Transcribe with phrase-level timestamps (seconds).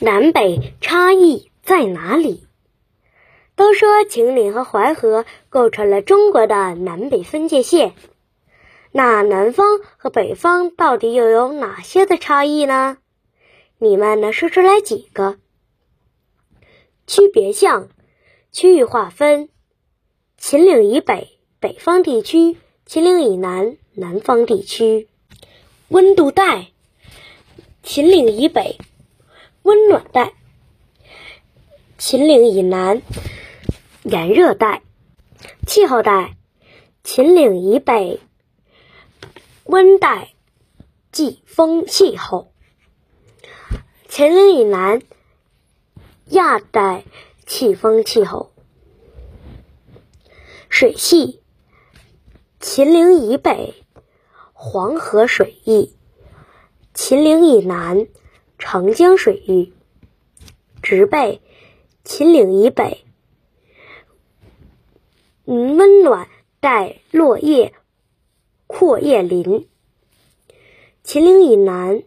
[0.00, 2.46] 南北差异在哪里？
[3.56, 7.94] 都说秦岭和淮河构成了中国的南北分界线，
[8.92, 12.98] 那南方和北方到底又有哪些的差异呢？
[13.78, 15.36] 你们能说出来几个？
[17.08, 17.88] 区别项：
[18.52, 19.48] 区域划分，
[20.36, 22.56] 秦岭以北北方地区，
[22.86, 25.08] 秦岭以南南方地区。
[25.88, 26.68] 温度带，
[27.82, 28.78] 秦岭以北。
[29.68, 30.32] 温暖带，
[31.98, 33.02] 秦岭以南
[34.02, 34.80] 炎热带；
[35.66, 36.38] 气候带，
[37.04, 38.18] 秦岭以北
[39.64, 40.30] 温带。
[41.12, 42.48] 季风气候；
[44.08, 45.02] 秦岭以南
[46.28, 47.04] 亚带。
[47.44, 48.50] 季风气候。
[50.70, 51.42] 水系，
[52.58, 53.74] 秦岭以北
[54.54, 55.94] 黄河水系，
[56.94, 58.06] 秦岭以南。
[58.58, 59.72] 长江水域，
[60.82, 61.40] 植被，
[62.02, 63.04] 秦岭以北，
[65.44, 66.28] 温暖
[66.58, 67.72] 带落叶
[68.66, 69.66] 阔叶林；
[71.04, 72.02] 秦岭以南，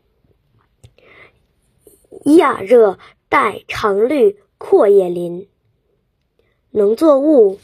[2.26, 5.48] 亚热带常绿阔叶林。
[6.70, 7.60] 农作物，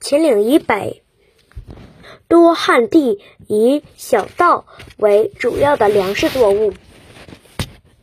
[0.00, 1.02] 秦岭以北，
[2.26, 6.72] 多旱地，以小稻为主要的粮食作物。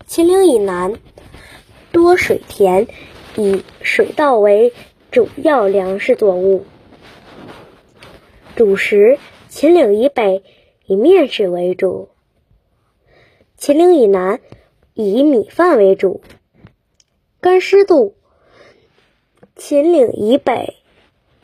[0.09, 0.99] 秦岭以南
[1.91, 2.87] 多水田，
[3.37, 4.73] 以水稻为
[5.11, 6.65] 主要粮食作物。
[8.55, 10.41] 主食：秦岭以北
[10.87, 12.09] 以面食为主，
[13.55, 14.41] 秦岭以南
[14.95, 16.21] 以米饭为主。
[17.39, 18.15] 干湿度：
[19.55, 20.73] 秦岭以北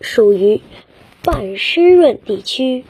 [0.02, 0.60] 属于
[1.24, 2.84] 半湿润地区，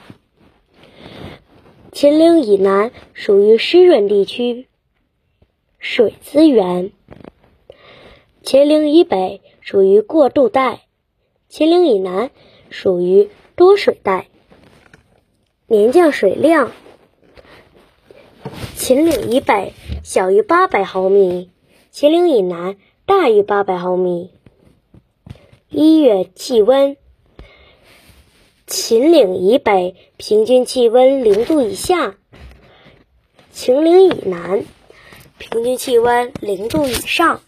[1.91, 4.67] 秦岭以南属于湿润地区。
[5.77, 6.91] 水资源，
[8.41, 10.81] 秦岭以北属于过渡带，
[11.47, 12.31] 秦岭以南
[12.69, 14.27] 属于多水带。
[15.67, 16.71] 年降水量，
[18.75, 19.73] 秦岭以北
[20.03, 21.49] 小于八百毫米，
[21.91, 24.31] 秦岭以南大于八百毫米。
[25.69, 26.97] 一月气温，
[28.67, 32.15] 秦岭以北平均气温零度以下，
[33.51, 34.65] 秦岭以南。
[35.37, 37.39] 平均气温零度以上。